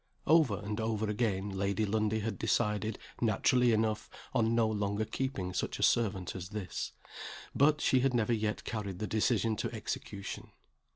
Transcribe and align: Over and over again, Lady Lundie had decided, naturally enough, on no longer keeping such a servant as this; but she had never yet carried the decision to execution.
Over 0.25 0.57
and 0.59 0.81
over 0.81 1.07
again, 1.07 1.51
Lady 1.51 1.85
Lundie 1.85 2.21
had 2.21 2.39
decided, 2.39 2.97
naturally 3.21 3.71
enough, 3.71 4.09
on 4.33 4.55
no 4.55 4.67
longer 4.67 5.05
keeping 5.05 5.53
such 5.53 5.77
a 5.77 5.83
servant 5.83 6.35
as 6.35 6.49
this; 6.49 6.93
but 7.53 7.81
she 7.81 7.99
had 7.99 8.15
never 8.15 8.33
yet 8.33 8.63
carried 8.63 8.97
the 8.97 9.05
decision 9.05 9.55
to 9.57 9.71
execution. 9.71 10.49